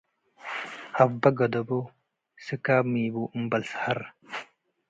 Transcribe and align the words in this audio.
አ’በ 1.03 1.23
ገደቦ- 1.37 1.69
ስካብ 2.45 2.83
ሚቡ 2.93 3.15
አምበል 3.35 3.63
ሰሀር 3.71 3.99